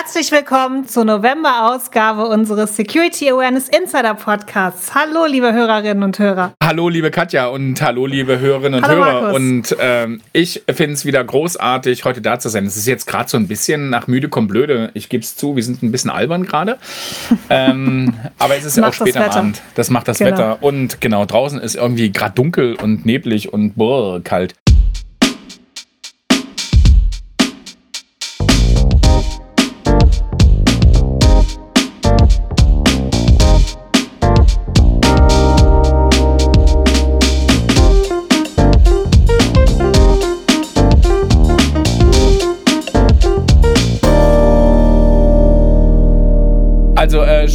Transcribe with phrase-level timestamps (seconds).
[0.00, 4.94] Herzlich willkommen zur November-Ausgabe unseres Security Awareness Insider Podcasts.
[4.94, 6.52] Hallo, liebe Hörerinnen und Hörer.
[6.62, 9.22] Hallo, liebe Katja und hallo, liebe Hörerinnen und hallo, Hörer.
[9.22, 9.34] Markus.
[9.36, 12.64] Und ähm, ich finde es wieder großartig, heute da zu sein.
[12.66, 14.92] Es ist jetzt gerade so ein bisschen nach müde kommt blöde.
[14.94, 16.78] Ich gebe es zu, wir sind ein bisschen albern gerade.
[17.50, 19.62] ähm, aber es ist ja auch später am Abend.
[19.74, 20.30] Das macht das genau.
[20.30, 20.62] Wetter.
[20.62, 24.54] Und genau, draußen ist irgendwie gerade dunkel und neblig und boah, kalt.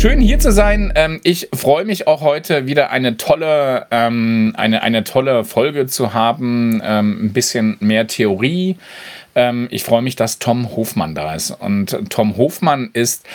[0.03, 0.91] Schön hier zu sein.
[0.95, 6.13] Ähm, ich freue mich auch heute wieder eine tolle, ähm, eine, eine tolle Folge zu
[6.13, 6.81] haben.
[6.83, 8.75] Ähm, ein bisschen mehr Theorie.
[9.33, 11.51] Ähm, ich freue mich, dass Tom Hofmann da ist.
[11.51, 13.25] Und Tom Hofmann ist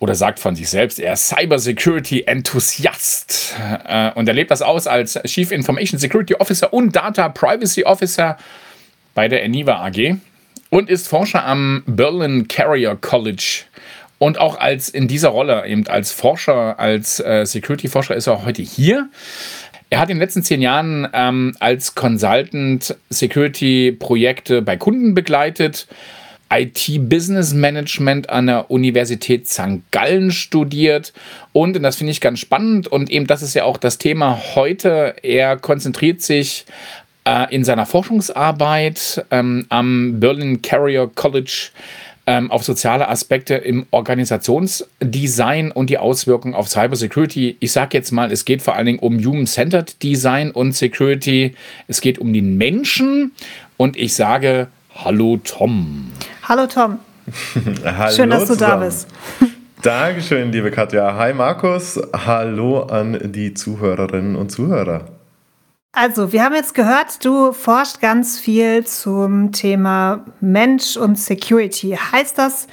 [0.00, 3.54] oder sagt von sich selbst, er ist Cybersecurity-Enthusiast.
[3.86, 8.36] Äh, und er lebt das aus als Chief Information Security Officer und Data Privacy Officer
[9.14, 10.16] bei der Eniva AG
[10.70, 13.66] und ist Forscher am Berlin Carrier College
[14.22, 18.62] und auch als in dieser Rolle, eben als Forscher, als äh, Security-Forscher ist er heute
[18.62, 19.08] hier.
[19.90, 25.88] Er hat in den letzten zehn Jahren ähm, als Consultant Security-Projekte bei Kunden begleitet,
[26.52, 29.80] IT-Business Management an der Universität St.
[29.90, 31.12] Gallen studiert
[31.52, 34.40] und, und das finde ich ganz spannend und eben das ist ja auch das Thema
[34.54, 36.64] heute, er konzentriert sich
[37.24, 41.70] äh, in seiner Forschungsarbeit ähm, am Berlin Carrier College
[42.26, 47.56] ähm, auf soziale Aspekte im Organisationsdesign und die Auswirkungen auf Cybersecurity.
[47.60, 51.54] Ich sage jetzt mal, es geht vor allen Dingen um Human-Centered Design und Security.
[51.88, 53.32] Es geht um den Menschen
[53.76, 56.12] und ich sage Hallo Tom.
[56.44, 56.98] Hallo Tom.
[57.84, 58.80] Hallo Schön, dass du zusammen.
[58.80, 59.08] da bist.
[59.82, 61.16] Dankeschön, liebe Katja.
[61.16, 62.00] Hi Markus.
[62.12, 65.06] Hallo an die Zuhörerinnen und Zuhörer.
[65.94, 71.98] Also, wir haben jetzt gehört, du forschst ganz viel zum Thema Mensch und Security.
[72.12, 72.66] Heißt das,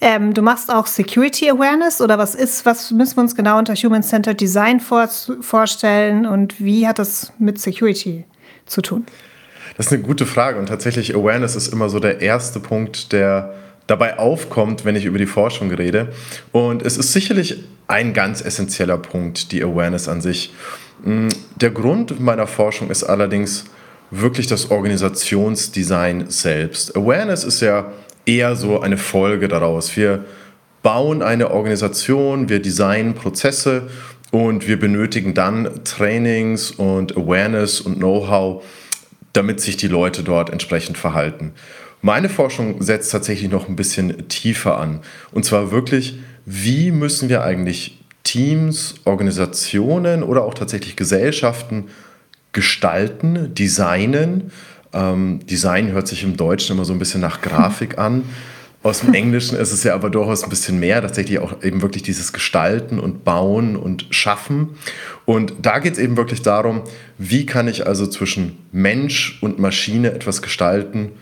[0.00, 3.74] ähm, du machst auch Security Awareness oder was ist, was müssen wir uns genau unter
[3.74, 5.08] Human-Centered Design vor,
[5.40, 8.24] vorstellen und wie hat das mit Security
[8.66, 9.04] zu tun?
[9.76, 13.52] Das ist eine gute Frage und tatsächlich Awareness ist immer so der erste Punkt, der
[13.88, 16.12] dabei aufkommt, wenn ich über die Forschung rede.
[16.52, 20.54] Und es ist sicherlich ein ganz essentieller Punkt, die Awareness an sich.
[21.04, 23.64] Mm, der Grund meiner Forschung ist allerdings
[24.10, 26.96] wirklich das Organisationsdesign selbst.
[26.96, 27.92] Awareness ist ja
[28.26, 29.96] eher so eine Folge daraus.
[29.96, 30.24] Wir
[30.82, 33.88] bauen eine Organisation, wir designen Prozesse
[34.30, 38.64] und wir benötigen dann Trainings und Awareness und Know-how,
[39.32, 41.52] damit sich die Leute dort entsprechend verhalten.
[42.02, 45.00] Meine Forschung setzt tatsächlich noch ein bisschen tiefer an.
[45.32, 51.88] Und zwar wirklich, wie müssen wir eigentlich Teams, Organisationen oder auch tatsächlich Gesellschaften
[52.52, 54.50] gestalten, designen.
[54.92, 58.24] Ähm, Design hört sich im Deutschen immer so ein bisschen nach Grafik an.
[58.82, 62.02] Aus dem Englischen ist es ja aber durchaus ein bisschen mehr, tatsächlich auch eben wirklich
[62.02, 64.70] dieses Gestalten und Bauen und Schaffen.
[65.26, 66.82] Und da geht es eben wirklich darum,
[67.18, 71.12] wie kann ich also zwischen Mensch und Maschine etwas gestalten,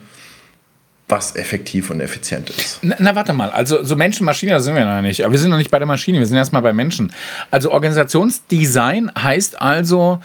[1.08, 2.80] was effektiv und effizient ist.
[2.82, 5.24] Na, na, warte mal, also so Menschen, Maschine, da sind wir noch nicht.
[5.24, 7.12] Aber wir sind noch nicht bei der Maschine, wir sind erstmal bei Menschen.
[7.50, 10.20] Also Organisationsdesign heißt also,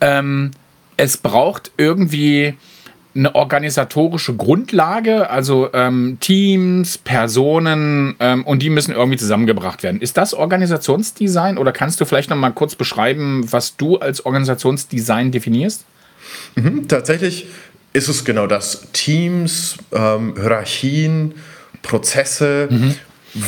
[0.00, 0.50] ähm,
[0.96, 2.54] es braucht irgendwie
[3.14, 10.02] eine organisatorische Grundlage, also ähm, Teams, Personen ähm, und die müssen irgendwie zusammengebracht werden.
[10.02, 15.30] Ist das Organisationsdesign oder kannst du vielleicht noch mal kurz beschreiben, was du als Organisationsdesign
[15.30, 15.86] definierst?
[16.56, 17.46] Mhm, tatsächlich
[17.92, 18.88] ist es genau das.
[18.92, 21.34] Teams, ähm, Hierarchien,
[21.82, 22.94] Prozesse, mhm.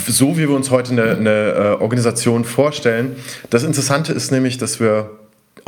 [0.06, 3.16] so wie wir uns heute eine, eine äh, Organisation vorstellen.
[3.50, 5.10] Das Interessante ist nämlich, dass wir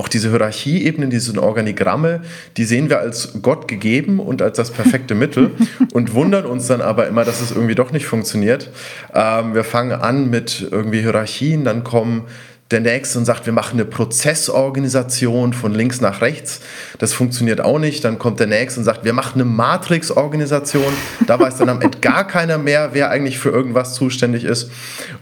[0.01, 2.23] auch diese Hierarchieebenen, diese Organigramme,
[2.57, 5.51] die sehen wir als Gott gegeben und als das perfekte Mittel
[5.93, 8.71] und wundern uns dann aber immer, dass es irgendwie doch nicht funktioniert.
[9.15, 12.25] Ähm, wir fangen an mit irgendwie Hierarchien, dann kommen
[12.71, 16.61] der Nächste und sagt, wir machen eine Prozessorganisation von links nach rechts.
[16.99, 18.05] Das funktioniert auch nicht.
[18.05, 20.93] Dann kommt der Nächste und sagt, wir machen eine Matrix-Organisation.
[21.27, 24.71] Da weiß dann am Ende gar keiner mehr, wer eigentlich für irgendwas zuständig ist.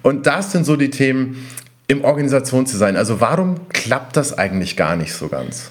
[0.03, 1.47] Und das sind so die Themen
[1.87, 2.97] im Organisationsdesign.
[2.97, 5.71] Also warum klappt das eigentlich gar nicht so ganz?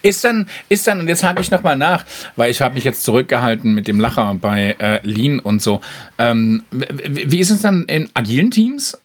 [0.00, 3.04] Ist dann, ist dann, und jetzt hake ich nochmal nach, weil ich habe mich jetzt
[3.04, 5.82] zurückgehalten mit dem Lacher bei äh, Lean und so.
[6.16, 8.96] Ähm, wie ist es dann in agilen Teams?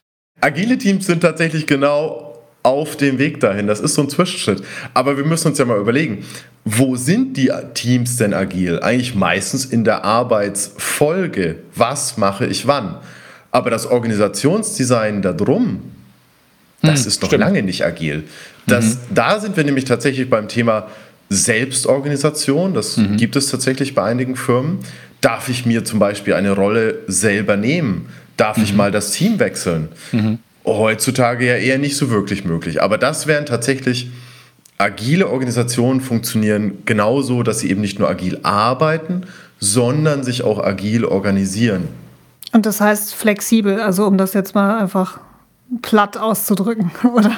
[0.44, 3.66] Agile Teams sind tatsächlich genau auf dem Weg dahin.
[3.66, 4.62] Das ist so ein Zwischenschritt.
[4.94, 6.26] Aber wir müssen uns ja mal überlegen,
[6.66, 8.80] wo sind die Teams denn agil?
[8.82, 11.58] Eigentlich meistens in der Arbeitsfolge.
[11.76, 12.98] Was mache ich wann?
[13.52, 15.82] Aber das Organisationsdesign darum,
[16.82, 17.42] das hm, ist noch stimmt.
[17.42, 18.24] lange nicht agil.
[18.68, 19.00] Das, mhm.
[19.12, 20.88] Da sind wir nämlich tatsächlich beim Thema
[21.30, 22.74] Selbstorganisation.
[22.74, 23.16] Das mhm.
[23.16, 24.80] gibt es tatsächlich bei einigen Firmen.
[25.22, 28.10] Darf ich mir zum Beispiel eine Rolle selber nehmen?
[28.38, 28.64] Darf mhm.
[28.64, 29.90] ich mal das Team wechseln?
[30.12, 30.40] Mhm.
[30.66, 32.82] Heutzutage ja eher nicht so wirklich möglich.
[32.82, 34.10] Aber das wären tatsächlich
[34.78, 39.26] agile Organisationen funktionieren genauso, dass sie eben nicht nur agil arbeiten,
[39.60, 41.88] sondern sich auch agil organisieren.
[42.52, 45.20] Und das heißt flexibel, also um das jetzt mal einfach
[45.82, 47.32] platt auszudrücken, oder?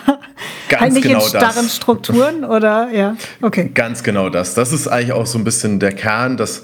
[0.70, 1.76] Ganz halt nicht genau in starren das.
[1.76, 2.90] Strukturen, oder?
[2.92, 3.72] Ja, okay.
[3.74, 4.56] Ganz genau das.
[4.56, 6.64] Das ist eigentlich auch so ein bisschen der Kern, dass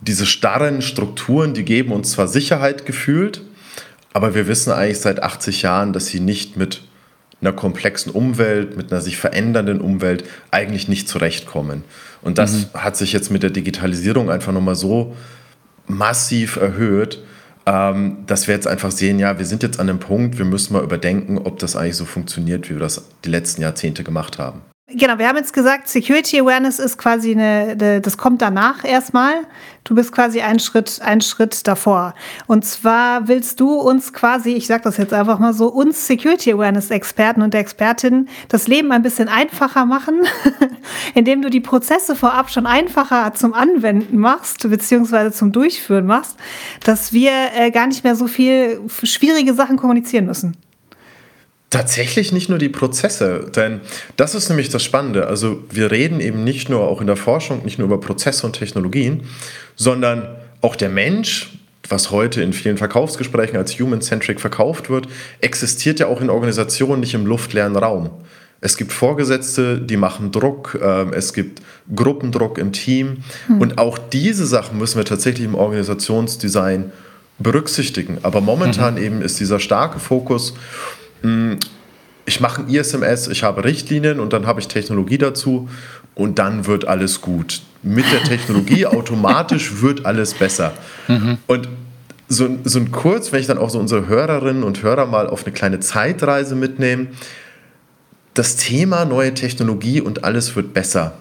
[0.00, 3.42] diese starren Strukturen, die geben uns zwar Sicherheit gefühlt,
[4.12, 6.82] aber wir wissen eigentlich seit 80 Jahren, dass sie nicht mit
[7.40, 11.84] einer komplexen Umwelt, mit einer sich verändernden Umwelt eigentlich nicht zurechtkommen.
[12.20, 12.80] Und das mhm.
[12.80, 15.16] hat sich jetzt mit der Digitalisierung einfach nochmal so
[15.86, 17.22] massiv erhöht,
[17.66, 20.72] ähm, dass wir jetzt einfach sehen, ja, wir sind jetzt an einem Punkt, wir müssen
[20.72, 24.62] mal überdenken, ob das eigentlich so funktioniert, wie wir das die letzten Jahrzehnte gemacht haben.
[24.90, 29.34] Genau, wir haben jetzt gesagt, Security Awareness ist quasi eine, das kommt danach erstmal.
[29.84, 32.14] Du bist quasi einen Schritt, einen Schritt davor.
[32.46, 36.54] Und zwar willst du uns quasi, ich sag das jetzt einfach mal so, uns Security
[36.54, 40.22] Awareness Experten und Expertinnen das Leben ein bisschen einfacher machen,
[41.14, 46.38] indem du die Prozesse vorab schon einfacher zum Anwenden machst, beziehungsweise zum Durchführen machst,
[46.82, 50.56] dass wir äh, gar nicht mehr so viel schwierige Sachen kommunizieren müssen.
[51.70, 53.82] Tatsächlich nicht nur die Prozesse, denn
[54.16, 55.26] das ist nämlich das Spannende.
[55.26, 58.54] Also wir reden eben nicht nur auch in der Forschung, nicht nur über Prozesse und
[58.54, 59.24] Technologien,
[59.76, 61.50] sondern auch der Mensch,
[61.86, 65.08] was heute in vielen Verkaufsgesprächen als human-centric verkauft wird,
[65.42, 68.10] existiert ja auch in Organisationen nicht im luftleeren Raum.
[68.62, 71.60] Es gibt Vorgesetzte, die machen Druck, ähm, es gibt
[71.94, 73.60] Gruppendruck im Team hm.
[73.60, 76.92] und auch diese Sachen müssen wir tatsächlich im Organisationsdesign
[77.38, 78.18] berücksichtigen.
[78.22, 79.02] Aber momentan mhm.
[79.02, 80.54] eben ist dieser starke Fokus
[82.24, 85.68] ich mache ein ISMS, ich habe Richtlinien und dann habe ich Technologie dazu
[86.14, 87.62] und dann wird alles gut.
[87.82, 90.72] Mit der Technologie automatisch wird alles besser.
[91.06, 91.38] Mhm.
[91.46, 91.68] Und
[92.28, 95.44] so, so ein Kurz, wenn ich dann auch so unsere Hörerinnen und Hörer mal auf
[95.44, 97.08] eine kleine Zeitreise mitnehme,
[98.34, 101.14] das Thema neue Technologie und alles wird besser.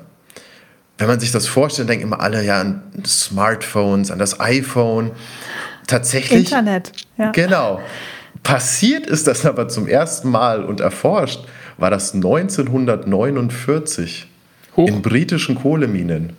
[0.97, 5.11] Wenn man sich das vorstellt, denken immer alle ja an Smartphones, an das iPhone.
[5.85, 6.45] Tatsächlich.
[6.45, 6.91] Internet.
[7.17, 7.31] Ja.
[7.31, 7.81] Genau.
[8.43, 11.41] Passiert ist das aber zum ersten Mal und erforscht
[11.77, 14.27] war das 1949
[14.75, 14.87] Hoch.
[14.87, 16.33] in britischen Kohleminen.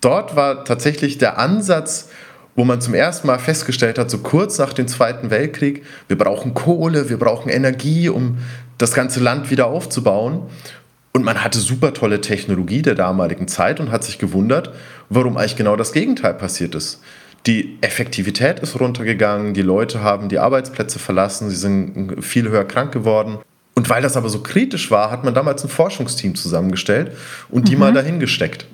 [0.00, 2.08] Dort war tatsächlich der Ansatz,
[2.56, 6.54] wo man zum ersten Mal festgestellt hat, so kurz nach dem Zweiten Weltkrieg, wir brauchen
[6.54, 8.38] Kohle, wir brauchen Energie, um
[8.78, 10.42] das ganze Land wieder aufzubauen.
[11.12, 14.72] Und man hatte super tolle Technologie der damaligen Zeit und hat sich gewundert,
[15.08, 17.00] warum eigentlich genau das Gegenteil passiert ist.
[17.46, 22.92] Die Effektivität ist runtergegangen, die Leute haben die Arbeitsplätze verlassen, sie sind viel höher krank
[22.92, 23.38] geworden.
[23.74, 27.12] Und weil das aber so kritisch war, hat man damals ein Forschungsteam zusammengestellt
[27.50, 27.80] und die mhm.
[27.80, 28.66] mal dahin gesteckt.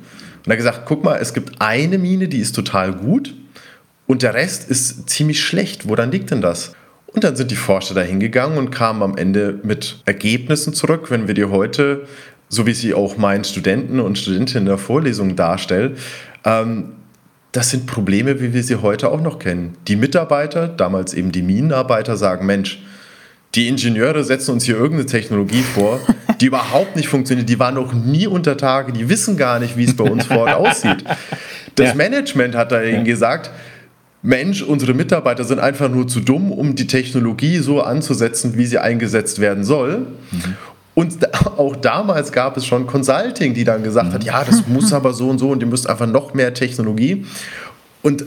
[0.44, 3.34] Und hat gesagt, guck mal, es gibt eine Mine, die ist total gut
[4.06, 5.88] und der Rest ist ziemlich schlecht.
[5.88, 6.72] Woran liegt denn das?
[7.06, 11.26] Und dann sind die Forscher da hingegangen und kamen am Ende mit Ergebnissen zurück, wenn
[11.26, 12.06] wir die heute,
[12.48, 15.96] so wie sie auch meinen Studenten und Studentinnen in der Vorlesung darstellen,
[16.44, 16.92] ähm,
[17.52, 19.76] das sind Probleme, wie wir sie heute auch noch kennen.
[19.88, 22.80] Die Mitarbeiter, damals eben die Minenarbeiter, sagen, Mensch,
[23.54, 25.98] die Ingenieure setzen uns hier irgendeine Technologie vor,
[26.40, 27.48] die überhaupt nicht funktioniert.
[27.48, 30.38] Die waren noch nie unter Tage, die wissen gar nicht, wie es bei uns vor
[30.38, 31.04] Ort aussieht.
[31.74, 31.94] Das ja.
[31.94, 33.02] Management hat da ja.
[33.02, 33.50] gesagt,
[34.22, 38.78] Mensch, unsere Mitarbeiter sind einfach nur zu dumm, um die Technologie so anzusetzen, wie sie
[38.78, 40.06] eingesetzt werden soll.
[40.30, 40.56] Mhm.
[40.94, 45.12] Und auch damals gab es schon Consulting, die dann gesagt hat, ja, das muss aber
[45.12, 47.24] so und so und ihr müsst einfach noch mehr Technologie.
[48.02, 48.24] Und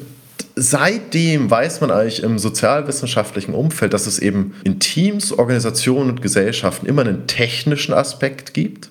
[0.56, 6.86] seitdem weiß man eigentlich im sozialwissenschaftlichen Umfeld, dass es eben in Teams, Organisationen und Gesellschaften
[6.86, 8.90] immer einen technischen Aspekt gibt.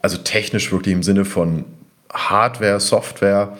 [0.00, 1.64] Also technisch wirklich im Sinne von
[2.12, 3.56] Hardware, Software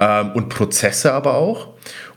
[0.00, 1.68] ähm, und Prozesse aber auch.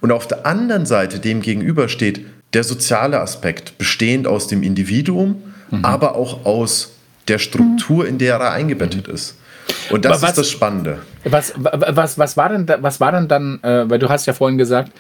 [0.02, 5.44] Und auf der anderen Seite dem gegenüber steht der soziale Aspekt, bestehend aus dem Individuum,
[5.70, 5.86] mhm.
[5.86, 6.94] aber auch aus
[7.28, 9.14] der Struktur, in der er eingebettet mhm.
[9.14, 9.38] ist.
[9.90, 11.00] Und das was, ist das Spannende.
[11.24, 14.58] Was, was, was, war, denn, was war denn dann, äh, weil du hast ja vorhin
[14.58, 14.92] gesagt,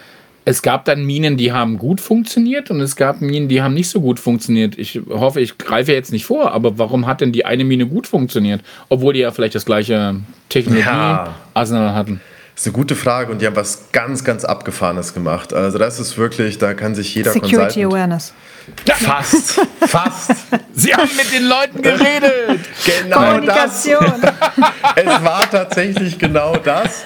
[0.45, 3.89] es gab dann Minen, die haben gut funktioniert und es gab Minen, die haben nicht
[3.89, 4.77] so gut funktioniert.
[4.77, 8.07] Ich hoffe, ich greife jetzt nicht vor, aber warum hat denn die eine Mine gut
[8.07, 10.15] funktioniert, obwohl die ja vielleicht das gleiche
[10.47, 11.93] Technologie-Arsenal ja.
[11.93, 12.21] hatten?
[12.55, 15.53] Das ist eine gute Frage und die haben was ganz, ganz Abgefahrenes gemacht.
[15.53, 18.33] Also das ist wirklich, da kann sich jeder Security Consultant Awareness.
[18.85, 18.95] Ja.
[18.95, 20.31] Fast, fast.
[20.73, 22.59] Sie haben mit den Leuten geredet.
[22.85, 24.21] Genau Kommunikation.
[24.21, 24.33] Das.
[24.95, 27.03] Es war tatsächlich genau das.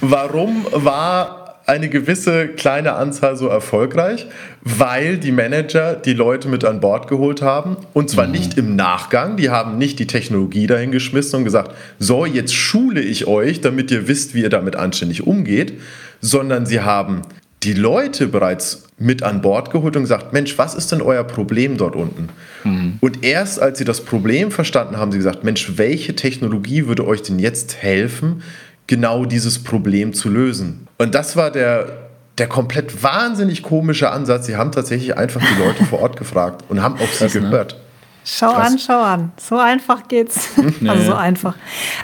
[0.00, 1.38] Warum war
[1.68, 4.26] eine gewisse kleine Anzahl so erfolgreich,
[4.62, 7.76] weil die Manager die Leute mit an Bord geholt haben.
[7.92, 8.32] Und zwar mhm.
[8.32, 9.36] nicht im Nachgang.
[9.36, 13.90] Die haben nicht die Technologie dahin geschmissen und gesagt, so, jetzt schule ich euch, damit
[13.90, 15.74] ihr wisst, wie ihr damit anständig umgeht,
[16.22, 17.20] sondern sie haben
[17.62, 21.76] die Leute bereits mit an Bord geholt und gesagt, Mensch, was ist denn euer Problem
[21.76, 22.28] dort unten?
[22.64, 22.98] Mhm.
[23.00, 27.22] Und erst als sie das Problem verstanden haben, sie gesagt, Mensch, welche Technologie würde euch
[27.22, 28.42] denn jetzt helfen,
[28.86, 30.86] genau dieses Problem zu lösen.
[30.98, 34.46] Und das war der, der komplett wahnsinnig komische Ansatz.
[34.46, 37.30] Sie haben tatsächlich einfach die Leute vor Ort gefragt und haben auf sie ne?
[37.30, 37.76] gehört.
[38.24, 38.72] Schau Krass.
[38.72, 39.32] an, schau an.
[39.38, 40.50] So einfach geht's.
[40.56, 40.88] Nee.
[40.90, 41.54] Also so einfach.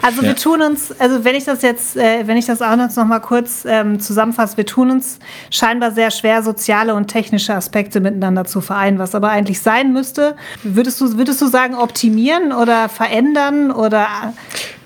[0.02, 0.28] Also ja.
[0.28, 3.21] wir tun uns, also wenn ich das jetzt, äh, wenn ich das auch noch mal
[3.21, 5.18] kurz ähm, zusammenfasse, wir tun uns
[5.50, 10.37] scheinbar sehr schwer, soziale und technische Aspekte miteinander zu vereinen, was aber eigentlich sein müsste.
[10.62, 14.06] Würdest du, würdest du sagen, optimieren oder verändern oder?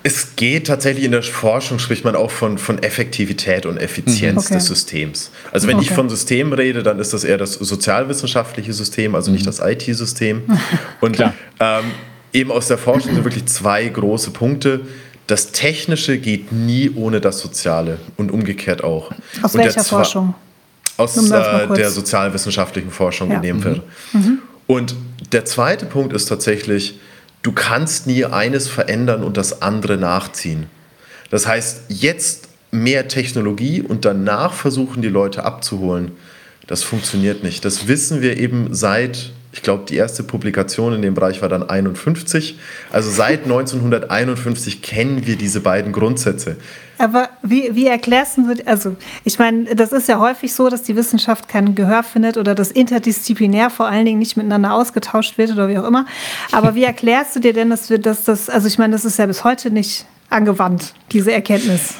[0.03, 4.55] Es geht tatsächlich in der Forschung, spricht man auch von, von Effektivität und Effizienz okay.
[4.55, 5.31] des Systems.
[5.51, 5.87] Also wenn okay.
[5.89, 9.47] ich von System rede, dann ist das eher das sozialwissenschaftliche System, also nicht mhm.
[9.47, 10.43] das IT-System.
[11.01, 11.83] Und ähm,
[12.31, 14.81] eben aus der Forschung sind wirklich zwei große Punkte.
[15.27, 19.11] Das Technische geht nie ohne das Soziale und umgekehrt auch.
[19.43, 20.33] Aus und welcher Forschung?
[20.97, 23.35] Aus äh, der sozialwissenschaftlichen Forschung ja.
[23.35, 23.83] in dem Fall.
[24.11, 24.19] Mhm.
[24.19, 24.39] Mhm.
[24.65, 24.95] Und
[25.31, 26.99] der zweite Punkt ist tatsächlich,
[27.41, 30.67] du kannst nie eines verändern und das andere nachziehen.
[31.29, 36.11] Das heißt, jetzt mehr Technologie und danach versuchen die Leute abzuholen,
[36.67, 37.65] das funktioniert nicht.
[37.65, 41.67] Das wissen wir eben seit, ich glaube, die erste Publikation in dem Bereich war dann
[41.67, 42.59] 51.
[42.91, 46.57] Also seit 1951 kennen wir diese beiden Grundsätze.
[46.99, 50.95] Aber wie, wie erklärst du, also ich meine, das ist ja häufig so, dass die
[50.95, 55.67] Wissenschaft kein Gehör findet oder dass interdisziplinär vor allen Dingen nicht miteinander ausgetauscht wird oder
[55.67, 56.05] wie auch immer.
[56.51, 59.17] Aber wie erklärst du dir denn, dass wir dass das, also ich meine, das ist
[59.17, 61.95] ja bis heute nicht angewandt, diese Erkenntnis.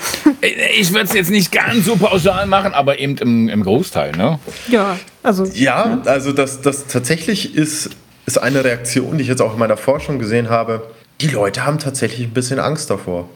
[0.78, 4.40] Ich würde es jetzt nicht ganz so pauschal machen, aber eben im, im Großteil, ne?
[4.70, 5.46] Ja, also.
[5.46, 6.02] Ja, ja.
[6.06, 7.90] also das, das tatsächlich ist,
[8.26, 10.88] ist eine Reaktion, die ich jetzt auch in meiner Forschung gesehen habe.
[11.22, 13.30] Die Leute haben tatsächlich ein bisschen Angst davor.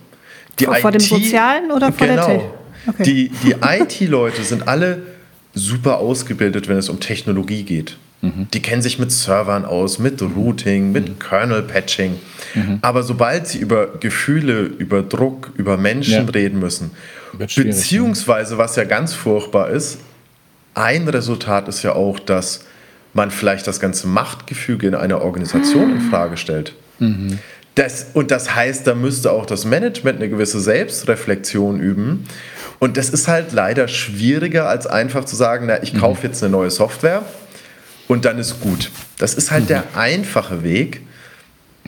[0.59, 2.43] Die vor, IT, vor dem Sozialen oder vor genau, der Tech?
[2.87, 3.03] Okay.
[3.03, 5.03] Die, die IT-Leute sind alle
[5.53, 7.97] super ausgebildet, wenn es um Technologie geht.
[8.23, 8.47] Mhm.
[8.53, 11.19] Die kennen sich mit Servern aus, mit Routing, mit mhm.
[11.19, 12.19] Kernel-Patching.
[12.55, 12.79] Mhm.
[12.81, 16.31] Aber sobald sie über Gefühle, über Druck, über Menschen ja.
[16.31, 16.91] reden müssen,
[17.37, 19.97] beziehungsweise, was ja ganz furchtbar ist,
[20.73, 22.61] ein Resultat ist ja auch, dass
[23.13, 26.73] man vielleicht das ganze Machtgefüge in einer Organisation in Frage stellt.
[26.99, 27.39] Mhm.
[27.75, 32.25] Das, und das heißt, da müsste auch das Management eine gewisse Selbstreflexion üben.
[32.79, 36.31] Und das ist halt leider schwieriger, als einfach zu sagen, na, ich kaufe mhm.
[36.31, 37.23] jetzt eine neue Software
[38.07, 38.91] und dann ist gut.
[39.17, 39.67] Das ist halt mhm.
[39.67, 41.01] der einfache Weg,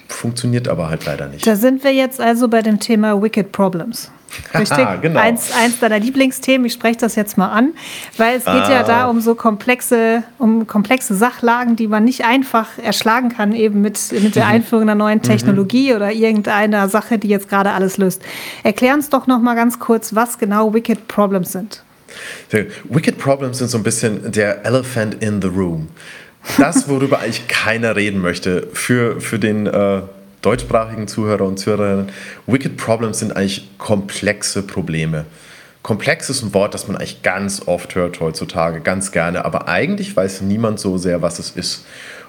[0.07, 1.45] funktioniert aber halt leider nicht.
[1.45, 4.11] Da sind wir jetzt also bei dem Thema Wicked Problems.
[4.53, 4.85] Richtig?
[5.01, 5.19] Genau.
[5.19, 7.73] eins, eins deiner Lieblingsthemen, ich spreche das jetzt mal an,
[8.17, 8.71] weil es geht ah.
[8.71, 13.81] ja da um so komplexe, um komplexe Sachlagen, die man nicht einfach erschlagen kann, eben
[13.81, 14.51] mit, mit der mhm.
[14.51, 15.23] Einführung einer neuen mhm.
[15.23, 15.95] Technologie mhm.
[15.95, 18.21] oder irgendeiner Sache, die jetzt gerade alles löst.
[18.63, 21.84] Erklär uns doch noch mal ganz kurz, was genau Wicked Problems sind.
[22.85, 25.89] Wicked Problems sind so ein bisschen der Elephant in the Room.
[26.57, 30.01] Das, worüber eigentlich keiner reden möchte, für, für den äh,
[30.41, 32.09] deutschsprachigen Zuhörer und Zuhörerinnen,
[32.45, 35.25] Wicked Problems sind eigentlich komplexe Probleme.
[35.81, 40.15] Komplex ist ein Wort, das man eigentlich ganz oft hört heutzutage, ganz gerne, aber eigentlich
[40.15, 41.85] weiß niemand so sehr, was es ist.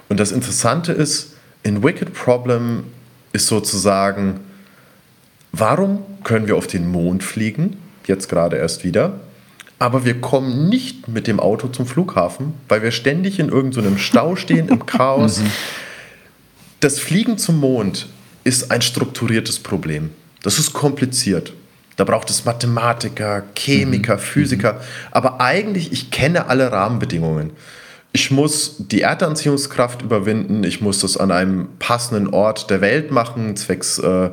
[0.08, 2.84] Und das Interessante ist, in Wicked Problem
[3.32, 4.40] ist sozusagen,
[5.52, 7.78] warum können wir auf den Mond fliegen?
[8.06, 9.20] Jetzt gerade erst wieder.
[9.78, 13.98] Aber wir kommen nicht mit dem Auto zum Flughafen, weil wir ständig in irgendeinem so
[13.98, 15.40] Stau stehen, im Chaos.
[15.40, 15.50] Mhm
[16.80, 18.06] das Fliegen zum Mond
[18.44, 20.10] ist ein strukturiertes Problem.
[20.42, 21.52] Das ist kompliziert.
[21.96, 24.20] Da braucht es Mathematiker, Chemiker, mhm.
[24.20, 24.80] Physiker.
[25.10, 27.52] Aber eigentlich, ich kenne alle Rahmenbedingungen.
[28.12, 30.64] Ich muss die Erdanziehungskraft überwinden.
[30.64, 34.30] Ich muss das an einem passenden Ort der Welt machen, zwecks äh,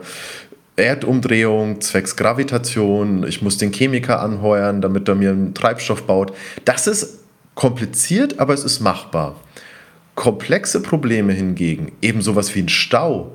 [0.75, 3.25] Erdumdrehung, zwecks Gravitation.
[3.27, 6.34] Ich muss den Chemiker anheuern, damit er mir einen Treibstoff baut.
[6.65, 7.20] Das ist
[7.56, 9.36] kompliziert, aber es ist machbar.
[10.15, 13.32] Komplexe Probleme hingegen, eben sowas wie ein Stau,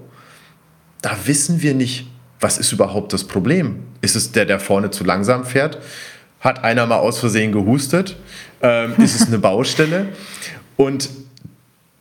[1.02, 2.08] da wissen wir nicht,
[2.40, 3.84] was ist überhaupt das Problem.
[4.00, 5.78] Ist es der, der vorne zu langsam fährt?
[6.40, 8.16] Hat einer mal aus Versehen gehustet?
[8.62, 10.08] Ähm, ist es eine Baustelle?
[10.76, 11.08] Und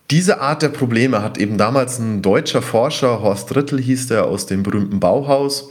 [0.10, 4.46] diese Art der Probleme hat eben damals ein deutscher Forscher, Horst Rittel hieß der, aus
[4.46, 5.70] dem berühmten Bauhaus,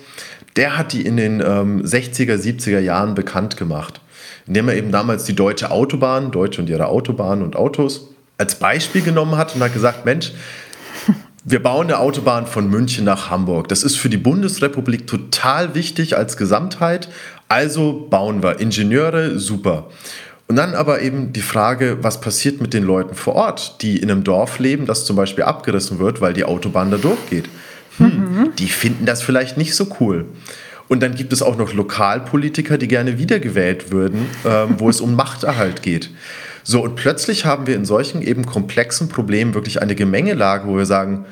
[0.57, 4.01] der hat die in den ähm, 60er, 70er Jahren bekannt gemacht,
[4.47, 9.03] indem er eben damals die deutsche Autobahn, Deutsche und ihre Autobahnen und Autos, als Beispiel
[9.03, 10.33] genommen hat und hat gesagt, Mensch,
[11.45, 13.69] wir bauen eine Autobahn von München nach Hamburg.
[13.69, 17.09] Das ist für die Bundesrepublik total wichtig als Gesamtheit,
[17.49, 19.89] Also bauen wir Ingenieure, super.
[20.49, 24.11] Und dann aber eben die Frage, was passiert mit den Leuten vor Ort, die in
[24.11, 27.49] einem Dorf leben, das zum Beispiel abgerissen wird, weil die Autobahn da durchgeht.
[27.99, 28.53] Hm, mhm.
[28.57, 30.27] Die finden das vielleicht nicht so cool.
[30.89, 35.15] Und dann gibt es auch noch Lokalpolitiker, die gerne wiedergewählt würden, ähm, wo es um
[35.17, 36.11] Machterhalt geht.
[36.63, 40.87] So, und plötzlich haben wir in solchen eben komplexen Problemen wirklich eine Gemengelage, wo wir
[40.87, 41.25] sagen,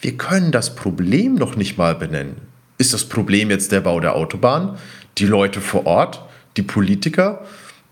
[0.00, 2.36] wir können das Problem noch nicht mal benennen.
[2.76, 4.78] Ist das Problem jetzt der Bau der Autobahn,
[5.18, 6.22] die Leute vor Ort,
[6.56, 7.44] die Politiker?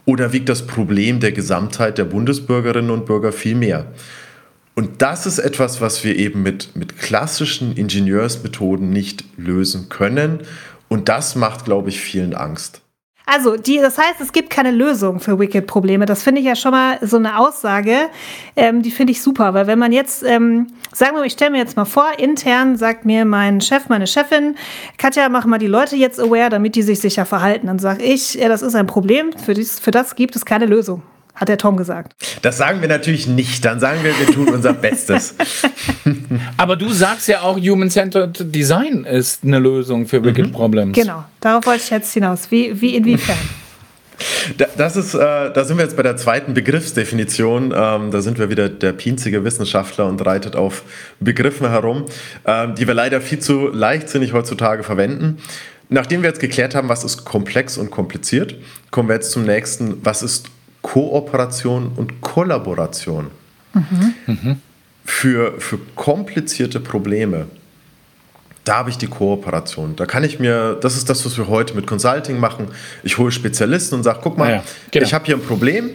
[0.06, 3.92] Oder wiegt das Problem der Gesamtheit der Bundesbürgerinnen und Bürger viel mehr?
[4.74, 10.40] Und das ist etwas, was wir eben mit, mit klassischen Ingenieursmethoden nicht lösen können.
[10.88, 12.82] Und das macht, glaube ich, vielen Angst.
[13.28, 16.06] Also, die, das heißt, es gibt keine Lösung für Wicked-Probleme.
[16.06, 18.08] Das finde ich ja schon mal so eine Aussage,
[18.54, 21.50] ähm, die finde ich super, weil wenn man jetzt, ähm, sagen wir mal, ich stelle
[21.50, 24.54] mir jetzt mal vor, intern sagt mir mein Chef, meine Chefin,
[24.96, 27.66] Katja, mach mal die Leute jetzt aware, damit die sich sicher verhalten.
[27.66, 30.66] Dann sage ich, ja, das ist ein Problem, für, dies, für das gibt es keine
[30.66, 31.02] Lösung
[31.36, 32.14] hat der Tom gesagt.
[32.42, 33.64] Das sagen wir natürlich nicht.
[33.64, 35.34] Dann sagen wir, wir tun unser Bestes.
[36.56, 40.52] Aber du sagst ja auch, Human-Centered Design ist eine Lösung für Wicked mhm.
[40.52, 40.98] Problems.
[40.98, 42.50] Genau, darauf wollte ich jetzt hinaus.
[42.50, 43.36] Wie, wie inwiefern?
[44.78, 47.74] Das ist, äh, da sind wir jetzt bei der zweiten Begriffsdefinition.
[47.76, 50.84] Ähm, da sind wir wieder der pinzige Wissenschaftler und reitet auf
[51.20, 52.06] Begriffen herum,
[52.46, 55.38] ähm, die wir leider viel zu leichtsinnig heutzutage verwenden.
[55.88, 58.56] Nachdem wir jetzt geklärt haben, was ist komplex und kompliziert,
[58.90, 60.46] kommen wir jetzt zum nächsten, was ist
[60.86, 63.32] Kooperation und Kollaboration
[63.74, 64.60] mhm.
[65.04, 67.46] Für, für komplizierte Probleme.
[68.62, 69.96] Da habe ich die Kooperation.
[69.96, 72.68] Da kann ich mir, das ist das, was wir heute mit Consulting machen.
[73.02, 75.04] Ich hole Spezialisten und sage, guck mal, ja, genau.
[75.04, 75.90] ich habe hier ein Problem,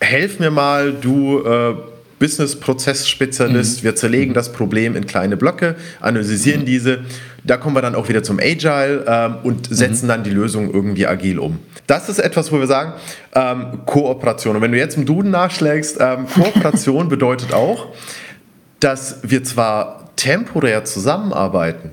[0.00, 1.74] helf mir mal, du äh,
[2.18, 3.80] Business-Prozess-Spezialist.
[3.80, 3.84] Mhm.
[3.84, 4.34] Wir zerlegen mhm.
[4.34, 6.66] das Problem in kleine Blöcke, analysieren mhm.
[6.66, 7.00] diese.
[7.44, 10.08] Da kommen wir dann auch wieder zum Agile ähm, und setzen mhm.
[10.08, 11.58] dann die Lösung irgendwie agil um.
[11.86, 12.92] Das ist etwas, wo wir sagen,
[13.34, 14.56] ähm, Kooperation.
[14.56, 17.88] Und wenn du jetzt im Duden nachschlägst, ähm, Kooperation bedeutet auch,
[18.80, 21.90] dass wir zwar temporär zusammenarbeiten,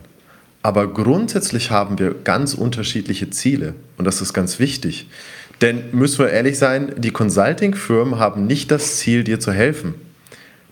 [0.62, 3.76] aber grundsätzlich haben wir ganz unterschiedliche Ziele.
[3.98, 5.10] Und das ist ganz wichtig.
[5.62, 9.96] Denn müssen wir ehrlich sein, die Consulting-Firmen haben nicht das Ziel, dir zu helfen.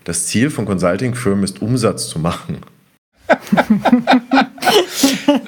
[0.04, 2.58] Das Ziel von Consulting-Firmen ist, Umsatz zu machen.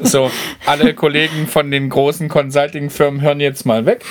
[0.03, 0.31] so,
[0.67, 4.05] alle Kollegen von den großen Consulting-Firmen hören jetzt mal weg.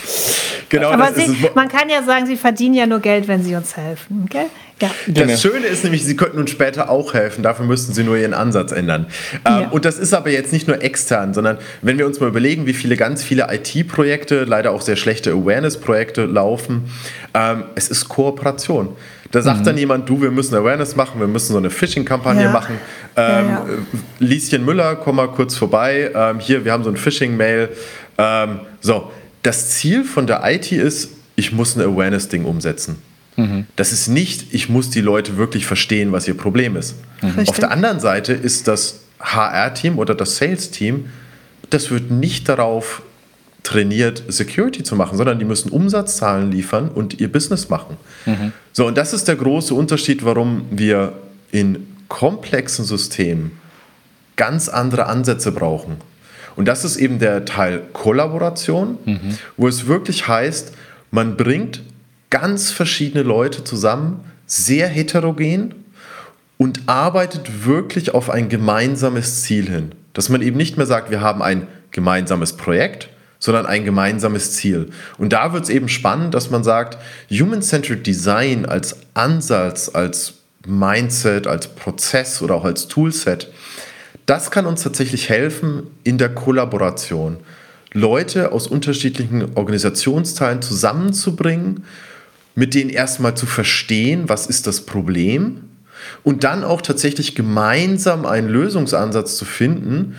[0.70, 3.76] Genau, Aber sie, man kann ja sagen, sie verdienen ja nur Geld, wenn sie uns
[3.76, 4.28] helfen.
[4.30, 4.46] Okay?
[4.82, 4.92] Ja.
[5.08, 5.38] Das genau.
[5.38, 7.44] Schöne ist nämlich, sie könnten uns später auch helfen.
[7.44, 9.08] Dafür müssten sie nur ihren Ansatz ändern.
[9.34, 9.68] Ähm, ja.
[9.70, 12.74] Und das ist aber jetzt nicht nur extern, sondern wenn wir uns mal überlegen, wie
[12.74, 16.90] viele ganz viele IT-Projekte, leider auch sehr schlechte Awareness-Projekte laufen,
[17.34, 18.96] ähm, es ist Kooperation.
[19.32, 19.64] Da sagt mhm.
[19.66, 22.52] dann jemand, du, wir müssen Awareness machen, wir müssen so eine Phishing-Kampagne ja.
[22.52, 22.76] machen.
[23.16, 23.66] Ähm, ja, ja.
[24.20, 26.12] Lieschen Müller, komm mal kurz vorbei.
[26.16, 27.70] Ähm, hier, wir haben so ein Phishing-Mail.
[28.18, 29.12] Ähm, so,
[29.44, 33.02] das Ziel von der IT ist, ich muss ein Awareness-Ding umsetzen.
[33.40, 33.66] Mhm.
[33.76, 36.96] Das ist nicht, ich muss die Leute wirklich verstehen, was ihr Problem ist.
[37.22, 37.48] Mhm.
[37.48, 41.06] Auf der anderen Seite ist das HR-Team oder das Sales-Team,
[41.70, 43.02] das wird nicht darauf
[43.64, 47.98] trainiert, Security zu machen, sondern die müssen Umsatzzahlen liefern und ihr Business machen.
[48.26, 48.54] Mhm.
[48.74, 51.14] So, und das ist der große Unterschied, warum wir
[51.52, 53.52] in komplexen Systemen
[54.36, 55.98] ganz andere Ansätze brauchen.
[56.56, 59.38] Und das ist eben der Teil Kollaboration, mhm.
[59.58, 60.74] wo es wirklich heißt,
[61.12, 61.82] man bringt
[62.30, 65.76] ganz verschiedene Leute zusammen, sehr heterogen
[66.58, 69.92] und arbeitet wirklich auf ein gemeinsames Ziel hin.
[70.14, 74.90] Dass man eben nicht mehr sagt, wir haben ein gemeinsames Projekt, sondern ein gemeinsames Ziel.
[75.18, 76.98] Und da wird es eben spannend, dass man sagt,
[77.32, 80.34] Human-Centered Design als Ansatz, als
[80.68, 83.50] Mindset, als Prozess oder auch als Toolset,
[84.26, 87.38] das kann uns tatsächlich helfen in der Kollaboration.
[87.94, 91.86] Leute aus unterschiedlichen Organisationsteilen zusammenzubringen,
[92.60, 95.62] mit denen erstmal zu verstehen, was ist das Problem
[96.24, 100.16] und dann auch tatsächlich gemeinsam einen Lösungsansatz zu finden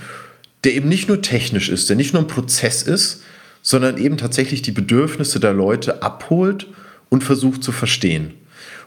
[0.65, 3.23] der eben nicht nur technisch ist, der nicht nur ein Prozess ist,
[3.63, 6.67] sondern eben tatsächlich die Bedürfnisse der Leute abholt
[7.09, 8.35] und versucht zu verstehen.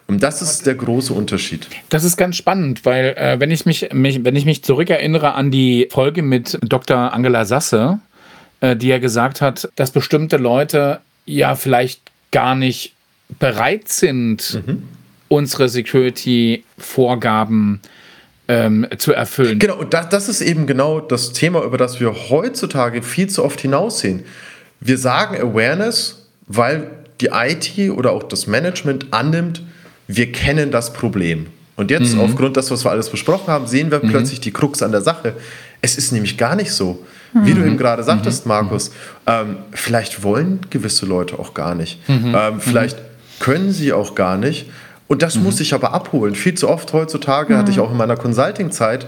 [0.06, 1.68] Und das ist der große Unterschied.
[1.89, 5.50] Das ist ganz spannend, weil äh, wenn, ich mich, mich, wenn ich mich zurückerinnere an
[5.50, 7.13] die Folge mit Dr.
[7.13, 8.00] Angela Sasse,
[8.60, 12.94] äh, die ja gesagt hat, dass bestimmte Leute ja vielleicht gar nicht
[13.40, 14.84] bereit sind, mhm.
[15.28, 17.88] unsere Security-Vorgaben äh,
[18.48, 19.60] ähm, zu erfüllen.
[19.60, 23.44] Genau, und das, das ist eben genau das Thema, über das wir heutzutage viel zu
[23.44, 24.24] oft hinaussehen.
[24.80, 29.64] Wir sagen Awareness, weil die IT oder auch das Management annimmt,
[30.08, 31.48] wir kennen das Problem.
[31.76, 32.22] Und jetzt, mhm.
[32.22, 34.10] aufgrund des, was wir alles besprochen haben, sehen wir mhm.
[34.10, 35.36] plötzlich die Krux an der Sache.
[35.82, 37.06] Es ist nämlich gar nicht so.
[37.36, 38.92] Wie du eben gerade sagtest, Markus,
[39.26, 41.98] ähm, vielleicht wollen gewisse Leute auch gar nicht.
[42.08, 42.96] Ähm, vielleicht
[43.44, 44.70] können sie auch gar nicht.
[45.10, 46.34] Und das muss ich aber abholen.
[46.34, 49.06] Viel zu oft heutzutage, hatte ich auch in meiner Consulting-Zeit,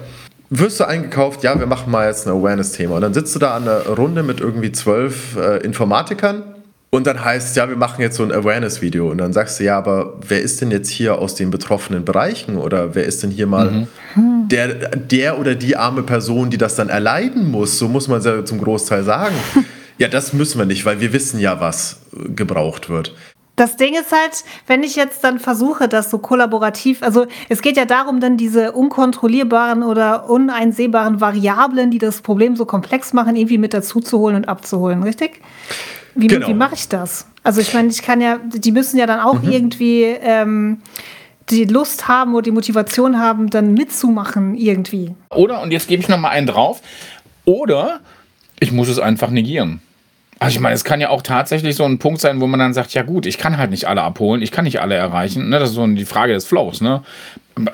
[0.50, 2.96] wirst du eingekauft, ja, wir machen mal jetzt ein Awareness-Thema.
[2.96, 6.44] Und dann sitzt du da an einer Runde mit irgendwie zwölf äh, Informatikern
[6.90, 9.10] und dann heißt es, ja, wir machen jetzt so ein Awareness-Video.
[9.10, 12.58] Und dann sagst du, ja, aber wer ist denn jetzt hier aus den betroffenen Bereichen?
[12.58, 14.48] Oder wer ist denn hier mal Mhm.
[14.50, 14.68] der,
[14.98, 17.80] der oder die arme Person, die das dann erleiden muss?
[17.80, 19.36] So muss man es ja zum Großteil sagen.
[19.98, 22.02] ja, das müssen wir nicht, weil wir wissen ja, was
[22.36, 23.14] gebraucht wird.
[23.56, 27.78] Das Ding ist halt, wenn ich jetzt dann versuche, das so kollaborativ, also es geht
[27.78, 33.58] ja darum, dann diese unkontrollierbaren oder uneinsehbaren Variablen, die das Problem so komplex machen, irgendwie
[33.58, 35.42] mit dazu zu holen und abzuholen, richtig?
[36.16, 36.48] Wie, Genau.
[36.48, 37.28] wie mache ich das?
[37.44, 39.52] Also ich meine, ich kann ja, die müssen ja dann auch Mhm.
[39.52, 40.82] irgendwie ähm,
[41.50, 45.14] die Lust haben oder die Motivation haben, dann mitzumachen irgendwie.
[45.30, 46.82] Oder, und jetzt gebe ich noch mal einen drauf,
[47.46, 48.00] oder
[48.60, 49.80] ich muss es einfach negieren.
[50.46, 52.74] Also ich meine, es kann ja auch tatsächlich so ein Punkt sein, wo man dann
[52.74, 55.50] sagt, ja gut, ich kann halt nicht alle abholen, ich kann nicht alle erreichen.
[55.50, 55.60] Ne?
[55.60, 56.82] Das ist so die Frage des Flows.
[56.82, 57.02] Ne?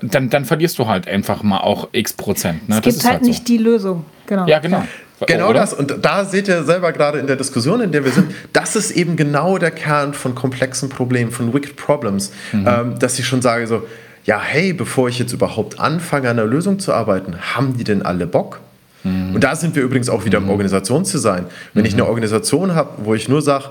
[0.01, 2.69] Dann, dann verlierst du halt einfach mal auch x Prozent.
[2.69, 2.75] Ne?
[2.77, 4.05] Es gibt halt, nicht die Lösung.
[4.27, 4.47] Genau.
[4.47, 4.83] Ja, genau.
[5.27, 5.59] Genau Oder?
[5.59, 5.73] das.
[5.73, 8.91] Und da seht ihr selber gerade in der Diskussion, in der wir sind, das ist
[8.91, 13.67] eben genau der Kern von komplexen Problemen, von Wicked Problems, ähm, dass ich schon sage
[13.67, 13.83] so,
[14.25, 18.01] ja, hey, bevor ich jetzt überhaupt anfange, an einer Lösung zu arbeiten, haben die denn
[18.01, 18.61] alle Bock?
[19.03, 21.45] Und da sind wir übrigens auch wieder im Organisationsdesign.
[21.73, 23.65] Wenn ich eine Organisation habe, wo ich nur sage,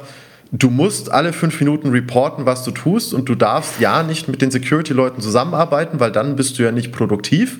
[0.52, 4.42] du musst alle fünf Minuten reporten, was du tust und du darfst ja nicht mit
[4.42, 7.58] den Security-Leuten zusammenarbeiten, weil dann bist du ja nicht produktiv,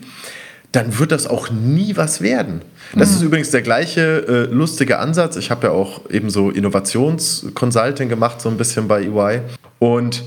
[0.73, 2.63] dann wird das auch nie was werden.
[2.95, 5.37] Das ist übrigens der gleiche äh, lustige Ansatz.
[5.37, 9.41] Ich habe ja auch eben so Innovationsconsulting gemacht, so ein bisschen bei EY.
[9.81, 10.23] Und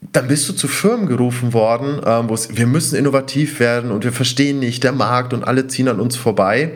[0.00, 4.04] dann bist du zu Firmen gerufen worden, ähm, wo es, wir müssen innovativ werden und
[4.04, 6.72] wir verstehen nicht der Markt und alle ziehen an uns vorbei.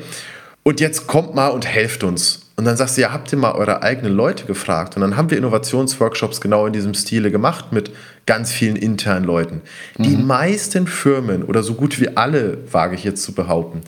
[0.65, 2.41] Und jetzt kommt mal und helft uns.
[2.57, 4.95] Und dann sagst du, ja, habt ihr mal eure eigenen Leute gefragt?
[4.95, 7.91] Und dann haben wir Innovationsworkshops genau in diesem Stile gemacht mit
[8.27, 9.63] ganz vielen internen Leuten.
[9.99, 13.81] Die meisten Firmen oder so gut wie alle, wage ich jetzt zu behaupten,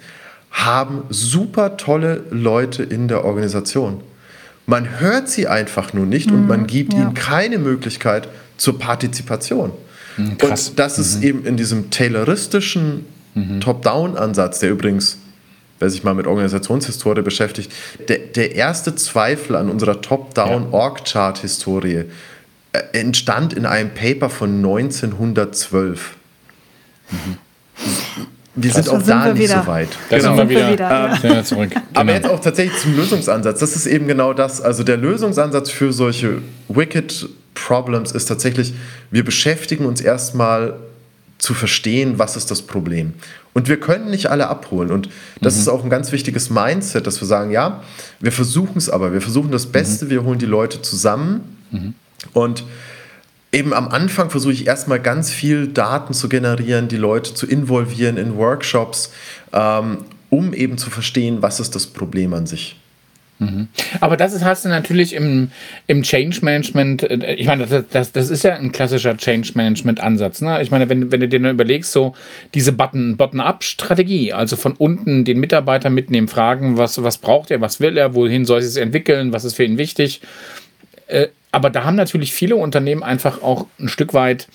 [0.51, 4.01] haben super tolle Leute in der Organisation.
[4.67, 7.01] Man hört sie einfach nur nicht und man gibt ja.
[7.01, 9.73] ihnen keine Möglichkeit zur Partizipation.
[10.39, 10.69] krass.
[10.71, 13.05] Und das ist eben in diesem tayloristischen
[13.61, 15.19] Top-Down-Ansatz, der übrigens,
[15.81, 17.73] wer sich mal mit Organisationshistorie beschäftigt,
[18.09, 22.05] der, der erste Zweifel an unserer Top-Down-Org-Chart-Historie
[22.73, 26.15] äh, entstand in einem Paper von 1912.
[28.57, 29.63] Wir sind Da auch sind da wir nicht wieder.
[29.63, 29.89] so weit.
[30.11, 31.17] Da sind Sind wir wieder, wieder, ja.
[31.17, 31.71] sind wir zurück.
[31.93, 32.15] Aber Genau.
[32.15, 33.59] jetzt auch tatsächlich zum Lösungsansatz.
[33.59, 34.61] Das ist eben genau das.
[34.61, 38.75] Also der Lösungsansatz für solche Wicked Problems ist tatsächlich,
[39.11, 40.75] wir beschäftigen uns erstmal
[41.39, 43.15] zu verstehen, was ist das Problem.
[43.53, 44.91] Und wir können nicht alle abholen.
[44.91, 45.09] Und
[45.41, 47.83] das ist auch ein ganz wichtiges Mindset, dass wir sagen, ja,
[48.21, 49.13] wir versuchen es aber.
[49.13, 51.57] Wir versuchen das Beste, wir holen die Leute zusammen.
[52.33, 52.65] Und
[53.53, 58.17] eben am Anfang versuche ich erstmal ganz viel Daten zu generieren, die Leute zu involvieren
[58.17, 59.13] in Workshops,
[59.53, 59.99] ähm,
[60.31, 62.81] um eben zu verstehen, was ist das Problem an sich.
[64.01, 65.51] Aber das ist, hast du natürlich im,
[65.87, 70.01] im Change Management, äh, ich meine, das, das, das ist ja ein klassischer Change Management
[70.01, 70.41] Ansatz.
[70.41, 70.63] Ne?
[70.63, 72.15] Ich meine, wenn, wenn du dir nur überlegst, so
[72.55, 77.81] diese Button- Bottom-up-Strategie, also von unten den Mitarbeiter mitnehmen, fragen, was, was braucht er, was
[77.81, 80.21] will er, wohin soll er es entwickeln, was ist für ihn wichtig.
[81.09, 84.49] Äh, aber da haben natürlich viele Unternehmen einfach auch ein Stück weit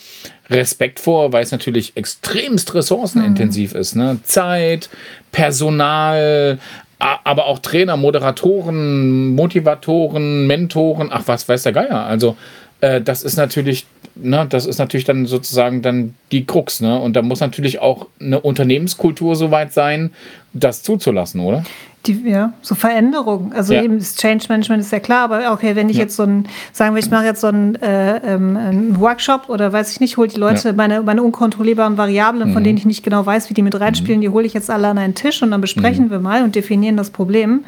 [0.49, 3.95] Respekt vor, weil es natürlich extremst ressourcenintensiv ist.
[3.95, 4.19] Ne?
[4.23, 4.89] Zeit,
[5.31, 6.59] Personal,
[6.99, 12.05] aber auch Trainer, Moderatoren, Motivatoren, Mentoren, ach was weiß der Geier.
[12.05, 12.35] Also
[12.81, 13.85] äh, das ist natürlich,
[14.15, 16.99] ne, das ist natürlich dann sozusagen dann die Krux, ne?
[16.99, 20.11] Und da muss natürlich auch eine Unternehmenskultur soweit sein,
[20.53, 21.63] das zuzulassen, oder?
[22.05, 23.51] Die, ja, so Veränderungen.
[23.51, 23.83] Also Ja.
[23.83, 26.95] eben das Change Management ist ja klar, aber okay, wenn ich jetzt so ein, sagen
[26.95, 30.29] wir, ich mache jetzt so einen, äh, ähm, einen Workshop oder weiß ich nicht, hole
[30.29, 30.73] die Leute Ja.
[30.73, 34.29] meine, meine unkontrollierbaren Variablen, von denen ich nicht genau weiß, wie die mit reinspielen, die
[34.29, 37.09] hole ich jetzt alle an einen Tisch und dann besprechen wir mal und definieren das
[37.09, 37.65] Problem.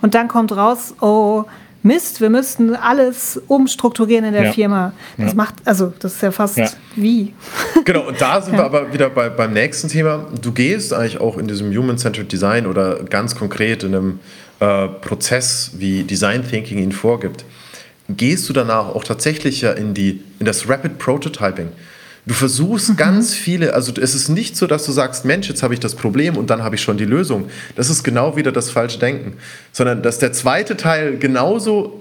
[0.00, 1.44] Und dann kommt raus, oh
[1.86, 4.52] Mist, wir müssten alles umstrukturieren in der Ja.
[4.52, 4.92] Firma.
[5.18, 5.34] Das Ja.
[5.36, 6.68] macht, also das ist ja fast Ja.
[6.96, 7.34] wie.
[7.84, 10.26] Genau, und da sind wir aber wieder bei, beim nächsten Thema.
[10.40, 14.18] Du gehst eigentlich auch in diesem Human-Centered Design oder ganz konkret in einem
[14.60, 17.44] äh, Prozess, wie Design Thinking ihn vorgibt,
[18.08, 21.68] gehst du danach auch tatsächlich ja in, die, in das Rapid Prototyping.
[22.26, 25.74] Du versuchst ganz viele, also es ist nicht so, dass du sagst, Mensch, jetzt habe
[25.74, 27.50] ich das Problem und dann habe ich schon die Lösung.
[27.76, 29.34] Das ist genau wieder das falsche Denken.
[29.72, 32.00] Sondern dass der zweite Teil genauso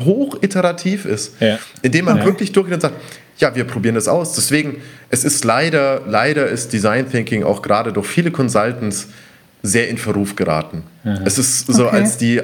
[0.00, 1.58] hoch iterativ ist, Ja.
[1.82, 2.24] indem man Ja.
[2.24, 2.94] wirklich durchgeht und sagt,
[3.38, 4.34] ja, wir probieren das aus.
[4.34, 4.78] Deswegen,
[5.10, 9.08] es ist leider, leider ist Design Thinking auch gerade durch viele Consultants
[9.62, 10.84] sehr in Verruf geraten.
[11.04, 11.20] Mhm.
[11.24, 11.96] Es ist so okay.
[11.96, 12.40] als die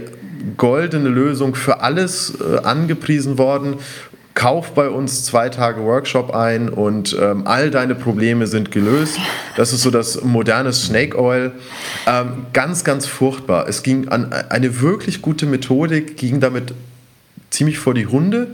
[0.57, 3.77] goldene Lösung für alles äh, angepriesen worden.
[4.37, 9.19] Kauf bei uns zwei Tage Workshop ein und ähm, all deine Probleme sind gelöst.
[9.57, 11.53] Das ist so das moderne Snake Oil.
[12.07, 13.67] Ähm, ganz, ganz furchtbar.
[13.67, 16.75] Es ging an eine wirklich gute Methodik, ging damit
[17.49, 18.49] ziemlich vor die Hunde,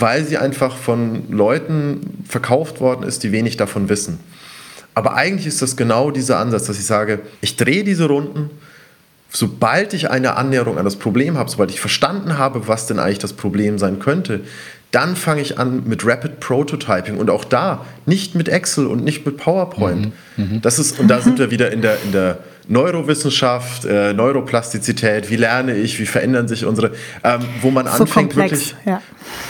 [0.00, 4.18] weil sie einfach von Leuten verkauft worden ist, die wenig davon wissen.
[4.94, 8.50] Aber eigentlich ist das genau dieser Ansatz, dass ich sage, ich drehe diese Runden,
[9.30, 13.20] sobald ich eine Annäherung an das Problem habe, sobald ich verstanden habe, was denn eigentlich
[13.20, 14.40] das Problem sein könnte,
[14.90, 19.24] dann fange ich an mit Rapid Prototyping und auch da nicht mit Excel und nicht
[19.24, 20.12] mit PowerPoint.
[20.36, 20.58] Mhm, mh.
[20.62, 22.38] Das ist, und da sind wir wieder in der, in der
[22.70, 26.92] Neurowissenschaft, äh, Neuroplastizität, wie lerne ich, wie verändern sich unsere,
[27.24, 28.76] ähm, wo man so anfängt komplex, wirklich.
[28.86, 29.02] Ja.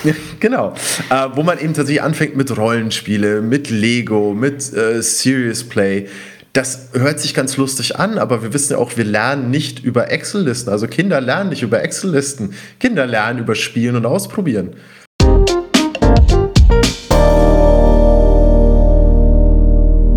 [0.40, 0.74] genau.
[1.11, 6.09] Äh, wo man eben tatsächlich anfängt mit Rollenspiele, mit Lego, mit äh, Serious Play.
[6.53, 10.11] Das hört sich ganz lustig an, aber wir wissen ja auch, wir lernen nicht über
[10.11, 10.70] Excel-Listen.
[10.70, 12.55] Also Kinder lernen nicht über Excel-Listen.
[12.81, 14.74] Kinder lernen über Spielen und Ausprobieren.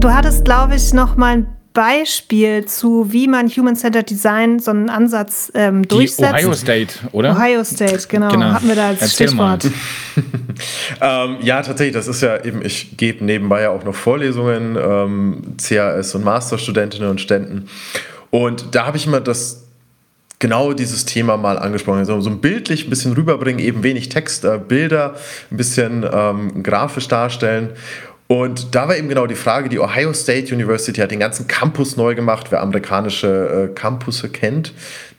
[0.04, 4.90] Du hattest, glaube ich, noch mal ein Beispiel zu, wie man Human-Centered Design so einen
[4.90, 6.34] Ansatz ähm, durchsetzt.
[6.40, 7.32] Die Ohio State, oder?
[7.32, 8.30] Ohio State, genau.
[8.30, 8.48] genau.
[8.48, 9.64] Hatten wir da als Erzähl Stichwort.
[11.02, 15.56] ähm, ja, tatsächlich, das ist ja eben, ich gebe nebenbei ja auch noch Vorlesungen, ähm,
[15.58, 17.70] CAS und Masterstudentinnen und Studenten.
[18.30, 19.64] Und da habe ich immer das
[20.40, 22.00] genau dieses Thema mal angesprochen.
[22.00, 25.16] Also so ein bildlich ein bisschen rüberbringen, eben wenig Text, äh, Bilder,
[25.50, 27.70] ein bisschen ähm, grafisch darstellen.
[28.28, 31.98] Und da war eben genau die Frage, die Ohio State University hat den ganzen Campus
[31.98, 34.74] neu gemacht, wer amerikanische äh, Campusse kennt.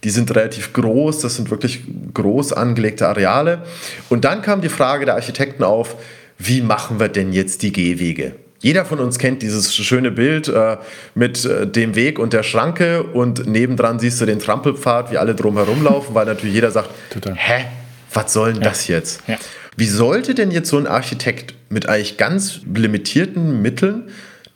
[0.05, 1.83] Die sind relativ groß, das sind wirklich
[2.15, 3.63] groß angelegte Areale.
[4.09, 5.97] Und dann kam die Frage der Architekten auf,
[6.39, 8.35] wie machen wir denn jetzt die Gehwege?
[8.61, 10.79] Jeder von uns kennt dieses schöne Bild äh,
[11.15, 15.35] mit äh, dem Weg und der Schranke und nebendran siehst du den Trampelpfad, wie alle
[15.35, 17.35] drumherum laufen, weil natürlich jeder sagt, Total.
[17.37, 17.67] hä,
[18.15, 18.71] was soll denn ja.
[18.71, 19.21] das jetzt?
[19.27, 19.37] Ja.
[19.77, 24.05] Wie sollte denn jetzt so ein Architekt mit eigentlich ganz limitierten Mitteln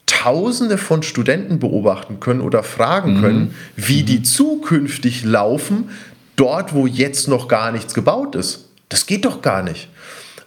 [0.06, 3.20] Tausende von Studenten beobachten können oder fragen mhm.
[3.20, 4.06] können, wie mhm.
[4.06, 5.90] die zukünftig laufen,
[6.36, 8.68] dort, wo jetzt noch gar nichts gebaut ist?
[8.88, 9.88] Das geht doch gar nicht.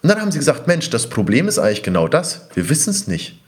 [0.01, 2.47] Und dann haben sie gesagt, Mensch, das Problem ist eigentlich genau das.
[2.55, 3.39] Wir wissen es nicht.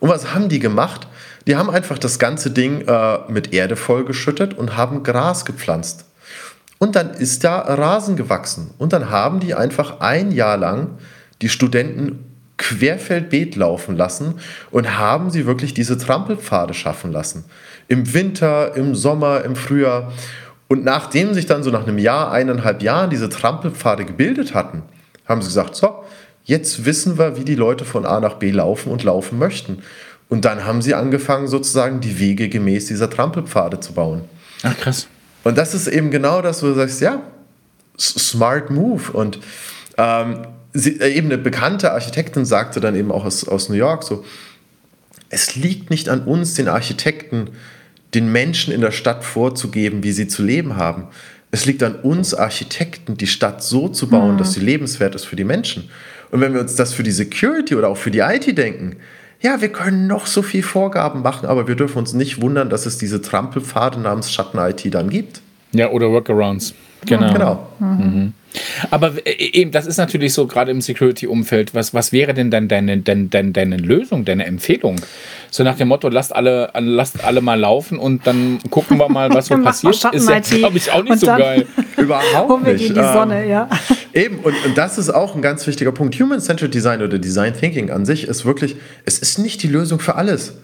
[0.00, 1.06] Und was haben die gemacht?
[1.46, 6.04] Die haben einfach das ganze Ding äh, mit Erde vollgeschüttet und haben Gras gepflanzt.
[6.82, 8.70] Und dann ist da Rasen gewachsen.
[8.78, 10.98] Und dann haben die einfach ein Jahr lang
[11.42, 12.24] die Studenten
[12.56, 14.34] querfeldbeet laufen lassen
[14.70, 17.44] und haben sie wirklich diese Trampelpfade schaffen lassen.
[17.88, 20.12] Im Winter, im Sommer, im Frühjahr.
[20.68, 24.82] Und nachdem sich dann so nach einem Jahr, eineinhalb Jahren diese Trampelpfade gebildet hatten,
[25.26, 26.02] haben sie gesagt, so,
[26.44, 29.82] jetzt wissen wir, wie die Leute von A nach B laufen und laufen möchten.
[30.30, 34.22] Und dann haben sie angefangen, sozusagen die Wege gemäß dieser Trampelpfade zu bauen.
[34.62, 35.08] Ach, krass.
[35.44, 37.22] Und das ist eben genau das, wo du sagst, ja,
[37.98, 39.12] smart move.
[39.12, 39.38] Und
[39.96, 44.02] ähm, sie, äh, eben eine bekannte Architektin sagte dann eben auch aus, aus New York
[44.02, 44.24] so,
[45.28, 47.50] es liegt nicht an uns, den Architekten,
[48.14, 51.06] den Menschen in der Stadt vorzugeben, wie sie zu leben haben.
[51.52, 54.38] Es liegt an uns Architekten, die Stadt so zu bauen, mhm.
[54.38, 55.90] dass sie lebenswert ist für die Menschen.
[56.30, 58.96] Und wenn wir uns das für die Security oder auch für die IT denken,
[59.40, 62.86] ja, wir können noch so viel Vorgaben machen, aber wir dürfen uns nicht wundern, dass
[62.86, 65.40] es diese Trampelpfade namens Schatten-IT dann gibt.
[65.72, 66.74] Ja, oder Workarounds.
[67.06, 67.32] Genau.
[67.32, 67.68] genau.
[67.78, 68.34] Mhm.
[68.90, 72.68] Aber äh, eben, das ist natürlich so, gerade im Security-Umfeld, was, was wäre denn dann
[72.68, 74.96] deine, deine, deine, deine Lösung, deine Empfehlung?
[75.50, 79.32] So nach dem Motto, lasst alle, lasst alle mal laufen und dann gucken wir mal,
[79.32, 79.94] was so passiert.
[80.12, 81.66] Ist ja, glaube ich, auch nicht so geil.
[81.96, 82.90] Überhaupt nicht.
[82.90, 83.68] die Sonne, ähm, ja.
[84.12, 86.18] Eben, und, und das ist auch ein ganz wichtiger Punkt.
[86.18, 90.16] Human-Centered Design oder Design Thinking an sich ist wirklich, es ist nicht die Lösung für
[90.16, 90.54] alles.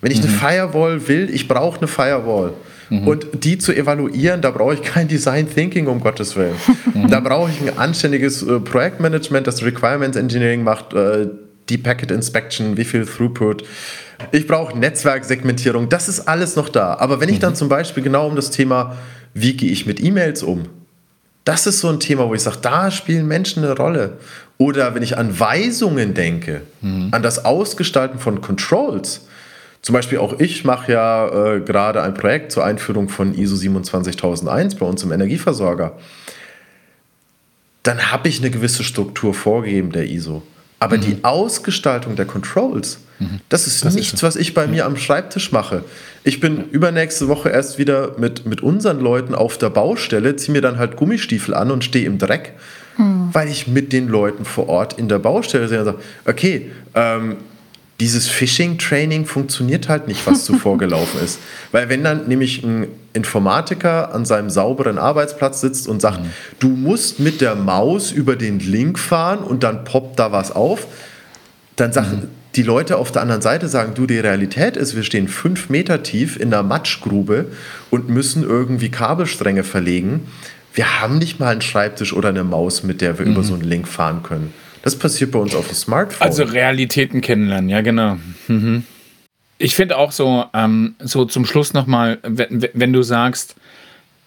[0.00, 0.28] Wenn ich mhm.
[0.28, 2.52] eine Firewall will, ich brauche eine Firewall.
[2.90, 3.08] Mhm.
[3.08, 6.54] Und die zu evaluieren, da brauche ich kein Design Thinking, um Gottes Willen.
[6.92, 7.08] Mhm.
[7.08, 11.28] Da brauche ich ein anständiges äh, Projektmanagement, das Requirements Engineering macht, äh,
[11.68, 13.64] die Packet Inspection, wie viel Throughput.
[14.32, 16.94] Ich brauche Netzwerksegmentierung, das ist alles noch da.
[16.94, 17.56] Aber wenn ich dann mhm.
[17.56, 18.96] zum Beispiel genau um das Thema,
[19.32, 20.66] wie gehe ich mit E-Mails um,
[21.44, 24.18] das ist so ein Thema, wo ich sage, da spielen Menschen eine Rolle.
[24.56, 27.08] Oder wenn ich an Weisungen denke, mhm.
[27.10, 29.26] an das Ausgestalten von Controls,
[29.84, 34.76] zum Beispiel auch ich mache ja äh, gerade ein Projekt zur Einführung von ISO 27001
[34.76, 35.92] bei uns im Energieversorger.
[37.82, 40.42] Dann habe ich eine gewisse Struktur vorgegeben der ISO.
[40.80, 41.02] Aber mhm.
[41.02, 43.40] die Ausgestaltung der Controls, mhm.
[43.50, 45.84] das ist das nichts, ist was ich bei mir am Schreibtisch mache.
[46.24, 50.62] Ich bin übernächste Woche erst wieder mit, mit unseren Leuten auf der Baustelle, ziehe mir
[50.62, 52.54] dann halt Gummistiefel an und stehe im Dreck,
[52.96, 53.28] mhm.
[53.32, 57.36] weil ich mit den Leuten vor Ort in der Baustelle sehe und sage, okay, ähm,
[58.04, 61.38] dieses Phishing-Training funktioniert halt nicht, was zuvor gelaufen ist.
[61.72, 66.30] Weil wenn dann nämlich ein Informatiker an seinem sauberen Arbeitsplatz sitzt und sagt, mhm.
[66.58, 70.86] du musst mit der Maus über den Link fahren und dann poppt da was auf,
[71.76, 72.28] dann sagen mhm.
[72.56, 76.02] die Leute auf der anderen Seite, sagen, du, die Realität ist, wir stehen fünf Meter
[76.02, 77.46] tief in einer Matschgrube
[77.88, 80.26] und müssen irgendwie Kabelstränge verlegen.
[80.74, 83.32] Wir haben nicht mal einen Schreibtisch oder eine Maus, mit der wir mhm.
[83.32, 84.52] über so einen Link fahren können.
[84.84, 86.26] Das passiert bei uns auf dem Smartphone.
[86.26, 88.18] Also Realitäten kennenlernen, ja genau.
[88.48, 88.84] Mhm.
[89.56, 93.56] Ich finde auch so, ähm, so zum Schluss nochmal, wenn, wenn du sagst,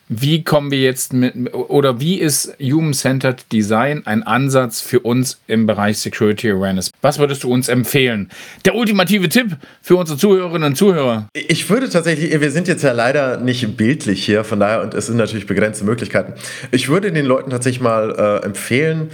[0.09, 5.67] wie kommen wir jetzt mit, oder wie ist Human-Centered Design ein Ansatz für uns im
[5.67, 6.89] Bereich Security Awareness?
[7.01, 8.31] Was würdest du uns empfehlen?
[8.65, 11.27] Der ultimative Tipp für unsere Zuhörerinnen und Zuhörer.
[11.33, 15.05] Ich würde tatsächlich, wir sind jetzt ja leider nicht bildlich hier, von daher, und es
[15.05, 16.33] sind natürlich begrenzte Möglichkeiten.
[16.71, 19.11] Ich würde den Leuten tatsächlich mal äh, empfehlen,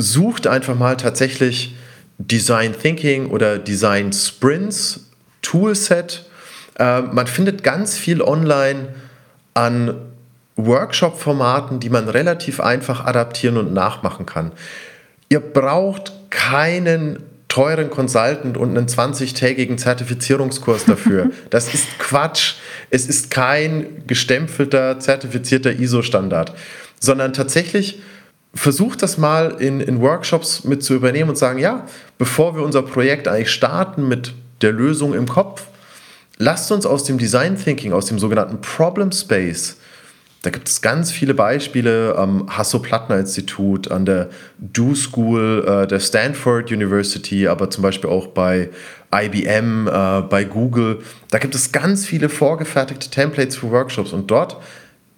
[0.00, 1.76] sucht einfach mal tatsächlich
[2.18, 5.08] Design Thinking oder Design Sprints,
[5.42, 6.26] Toolset.
[6.78, 8.88] Äh, man findet ganz viel online
[9.54, 9.94] an
[10.56, 14.52] Workshop-Formaten, die man relativ einfach adaptieren und nachmachen kann.
[15.28, 21.30] Ihr braucht keinen teuren Consultant und einen 20-tägigen Zertifizierungskurs dafür.
[21.50, 22.54] Das ist Quatsch.
[22.90, 26.54] Es ist kein gestempelter, zertifizierter ISO-Standard,
[27.00, 28.00] sondern tatsächlich
[28.54, 31.86] versucht das mal in, in Workshops mit zu übernehmen und sagen, ja,
[32.18, 35.66] bevor wir unser Projekt eigentlich starten mit der Lösung im Kopf,
[36.38, 39.76] lasst uns aus dem Design Thinking, aus dem sogenannten Problem Space,
[40.42, 46.72] da gibt es ganz viele Beispiele am Hasso-Plattner-Institut, an der Do School äh, der Stanford
[46.72, 48.70] University, aber zum Beispiel auch bei
[49.14, 51.00] IBM, äh, bei Google.
[51.30, 54.56] Da gibt es ganz viele vorgefertigte Templates für Workshops und dort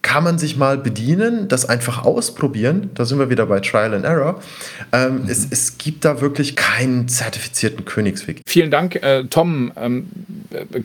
[0.02, 2.90] kann man sich mal bedienen, das einfach ausprobieren.
[2.94, 4.42] Da sind wir wieder bei Trial and Error.
[4.92, 5.28] Ähm, mhm.
[5.28, 8.42] es, es, gibt da wirklich keinen zertifizierten Königsweg.
[8.44, 9.72] Vielen Dank, äh, Tom.
[9.76, 10.08] Ähm,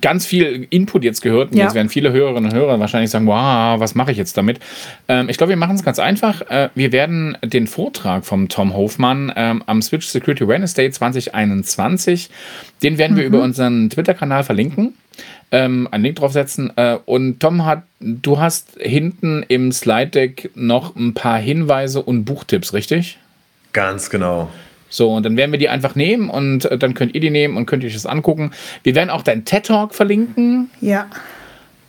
[0.01, 1.53] ganz viel Input jetzt gehört.
[1.53, 1.65] Ja.
[1.65, 4.59] Jetzt werden viele Hörerinnen und Hörer wahrscheinlich sagen, wow, was mache ich jetzt damit?
[5.07, 6.41] Ähm, ich glaube, wir machen es ganz einfach.
[6.49, 12.29] Äh, wir werden den Vortrag vom Tom Hofmann ähm, am Switch Security Awareness Day 2021,
[12.83, 13.17] den werden mhm.
[13.17, 14.93] wir über unseren Twitter-Kanal verlinken
[15.51, 16.71] ähm, einen Link draufsetzen.
[16.75, 22.25] Äh, und Tom hat, du hast hinten im Slide Deck noch ein paar Hinweise und
[22.25, 23.17] Buchtipps, richtig?
[23.73, 24.49] Ganz genau.
[24.89, 27.57] So, und dann werden wir die einfach nehmen und äh, dann könnt ihr die nehmen
[27.57, 28.51] und könnt euch das angucken.
[28.83, 30.69] Wir werden auch deinen TED Talk verlinken.
[30.79, 31.07] Ja.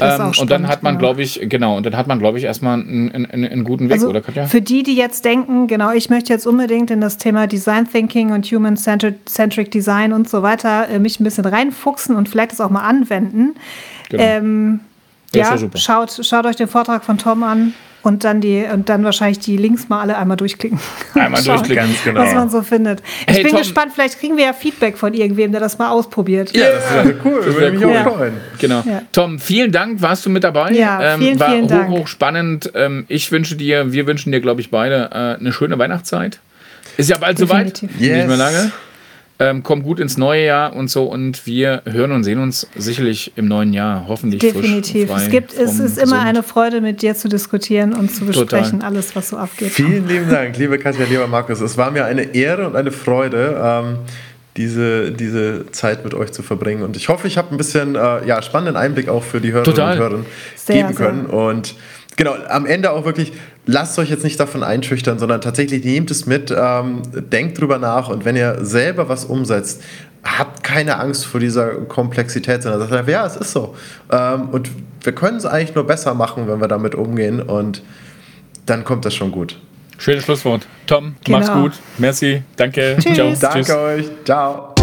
[0.00, 0.98] Ähm, und dann hat man, ja.
[0.98, 3.94] glaube ich, genau, und dann hat man, glaube ich, erstmal einen, einen, einen guten Weg,
[3.94, 4.46] also oder Katja?
[4.46, 8.30] Für die, die jetzt denken, genau, ich möchte jetzt unbedingt in das Thema Design Thinking
[8.30, 12.70] und Human-Centric Design und so weiter äh, mich ein bisschen reinfuchsen und vielleicht das auch
[12.70, 13.56] mal anwenden.
[14.08, 14.22] Genau.
[14.22, 14.80] Ähm,
[15.34, 17.74] ja, ja schaut, schaut euch den Vortrag von Tom an.
[18.02, 20.78] Und dann die und dann wahrscheinlich die Links mal alle einmal durchklicken.
[21.14, 22.20] Einmal durchklicken, ganz genau.
[22.20, 23.02] Was man so findet.
[23.26, 25.90] Ich hey, bin Tom, gespannt, vielleicht kriegen wir ja Feedback von irgendwem, der das mal
[25.90, 26.56] ausprobiert.
[26.56, 27.42] Ja, das wäre cool.
[27.44, 27.96] Das würde mich cool.
[27.96, 28.34] auch freuen.
[28.60, 28.82] Genau.
[28.86, 29.02] Ja.
[29.12, 30.72] Tom, vielen Dank, warst du mit dabei?
[30.72, 31.90] Ja, vielen, ähm, war vielen hoch, Dank.
[31.90, 32.70] hoch spannend.
[32.74, 36.38] Ähm, ich wünsche dir, wir wünschen dir, glaube ich, beide äh, eine schöne Weihnachtszeit.
[36.96, 37.82] Ist ja bald soweit.
[37.82, 37.90] Yes.
[37.98, 38.72] Nicht mehr lange.
[39.40, 43.32] Ähm, kommt gut ins neue Jahr und so und wir hören und sehen uns sicherlich
[43.36, 44.40] im neuen Jahr, hoffentlich.
[44.40, 45.10] Definitiv.
[45.10, 48.80] Frisch, es gibt, es ist immer eine Freude, mit dir zu diskutieren und zu besprechen,
[48.80, 48.88] Total.
[48.88, 49.70] alles, was so abgeht.
[49.70, 51.60] Vielen lieben Dank, liebe Katja, lieber Markus.
[51.60, 53.60] Es war mir eine Ehre und eine Freude.
[53.62, 53.98] Ähm,
[54.58, 56.82] diese, diese Zeit mit euch zu verbringen.
[56.82, 59.76] Und ich hoffe, ich habe ein bisschen äh, ja, spannenden Einblick auch für die Hörerinnen
[59.76, 59.92] Total.
[59.92, 60.24] und Hörer
[60.66, 61.26] geben können.
[61.26, 61.34] Sehr.
[61.34, 61.74] Und
[62.16, 63.32] genau, am Ende auch wirklich,
[63.68, 68.08] lasst euch jetzt nicht davon einschüchtern, sondern tatsächlich nehmt es mit, ähm, denkt drüber nach
[68.08, 69.82] und wenn ihr selber was umsetzt,
[70.24, 73.76] habt keine Angst vor dieser Komplexität, sondern sagt einfach, ja, es ist so.
[74.10, 74.70] Ähm, und
[75.02, 77.82] wir können es eigentlich nur besser machen, wenn wir damit umgehen und
[78.64, 79.58] dann kommt das schon gut.
[79.98, 80.66] Schönes Schlusswort.
[80.86, 81.38] Tom, genau.
[81.38, 81.72] mach's gut.
[81.98, 82.42] Merci.
[82.56, 82.96] Danke.
[82.98, 83.14] Tschüss.
[83.14, 83.34] Ciao.
[83.38, 83.76] Danke Tschüss.
[83.76, 84.06] euch.
[84.24, 84.74] Ciao.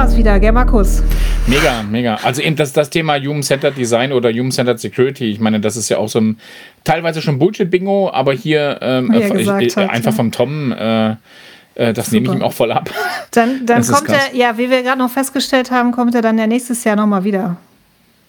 [0.00, 1.02] War es wieder, gell, Markus?
[1.46, 2.14] Mega, mega.
[2.22, 5.98] Also eben das, das Thema Human-Centered Design oder Human-Centered Security, ich meine, das ist ja
[5.98, 6.38] auch so ein
[6.84, 10.16] teilweise schon Bullshit-Bingo, aber hier ähm, äh, ich, hat, einfach ja.
[10.16, 12.14] vom Tom äh, äh, das Super.
[12.14, 12.88] nehme ich ihm auch voll ab.
[13.32, 16.46] Dann, dann kommt er, ja, wie wir gerade noch festgestellt haben, kommt er dann ja
[16.46, 17.58] nächstes Jahr nochmal wieder.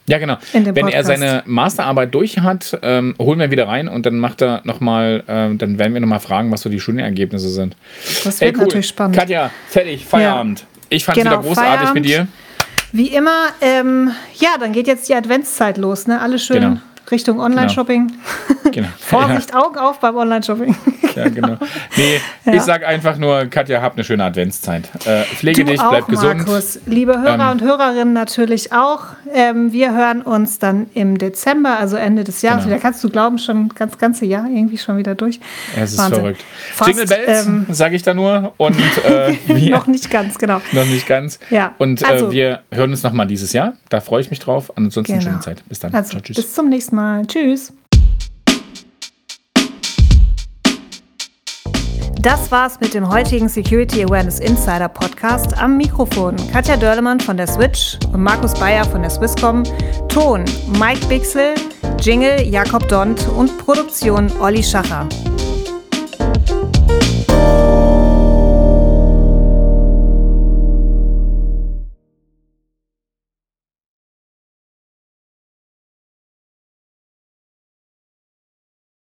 [0.07, 0.35] Ja, genau.
[0.51, 4.41] Wenn er seine Masterarbeit durch hat, ähm, holen wir ihn wieder rein und dann macht
[4.41, 7.77] er nochmal, ähm, dann werden wir nochmal fragen, was so die Studienergebnisse sind.
[8.25, 8.63] Das wird cool.
[8.63, 9.15] natürlich spannend.
[9.15, 10.59] Katja, fertig, Feierabend.
[10.59, 10.65] Ja.
[10.91, 11.95] Ich fand es genau, wieder großartig Feierabend.
[11.95, 12.27] mit dir.
[12.91, 16.19] Wie immer, ähm, ja, dann geht jetzt die Adventszeit los, ne?
[16.19, 16.77] Alle schön, genau.
[17.11, 18.11] Richtung Online-Shopping.
[18.71, 18.87] Genau.
[18.99, 19.61] Vorsicht, ja.
[19.61, 20.75] Augen auf beim Online-Shopping.
[21.15, 21.57] ja, genau.
[21.97, 22.53] Nee, ja.
[22.53, 24.89] ich sage einfach nur, Katja, hab eine schöne Adventszeit.
[25.05, 26.47] Äh, pflege du dich, bleib auch, gesund.
[26.47, 26.79] Markus.
[26.85, 29.05] Liebe Hörer ähm, und Hörerinnen natürlich auch.
[29.33, 32.63] Ähm, wir hören uns dann im Dezember, also Ende des Jahres.
[32.63, 32.75] Genau.
[32.75, 35.39] Wieder kannst du glauben, schon das ganze Jahr irgendwie schon wieder durch.
[35.75, 36.19] Es ist Wahnsinn.
[36.19, 36.43] verrückt.
[36.73, 38.53] Fast, Jingle Bells, ähm, sage ich da nur.
[38.57, 40.61] Und äh, wir, noch nicht ganz, genau.
[40.71, 41.39] Noch nicht ganz.
[41.49, 41.75] Ja.
[41.77, 43.73] Und äh, also, wir hören uns nochmal dieses Jahr.
[43.89, 44.71] Da freue ich mich drauf.
[44.75, 45.23] Ansonsten genau.
[45.23, 45.63] schöne Zeit.
[45.67, 45.93] Bis dann.
[45.93, 46.37] Also, Ciao, tschüss.
[46.37, 47.25] Bis zum nächsten Mal.
[47.25, 47.73] Tschüss.
[52.19, 55.57] Das war's mit dem heutigen Security Awareness Insider Podcast.
[55.57, 59.63] Am Mikrofon Katja Dörlemann von der Switch und Markus Bayer von der Swisscom.
[60.09, 60.45] Ton
[60.79, 61.55] Mike Bixel,
[61.99, 65.09] Jingle Jakob Dont und Produktion Olli Schacher.